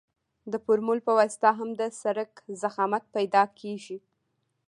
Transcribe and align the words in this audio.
د 0.51 0.53
فورمول 0.63 0.99
په 1.07 1.11
واسطه 1.19 1.49
هم 1.57 1.69
د 1.79 1.81
سرک 2.01 2.31
ضخامت 2.61 3.03
پیدا 3.15 3.43
کیږي 3.59 3.97